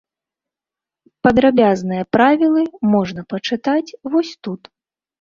Падрабязныя 1.27 2.03
правілы 2.15 2.61
можна 2.97 3.21
пачытаць 3.37 3.89
вось 4.13 4.37
тут. 4.47 4.61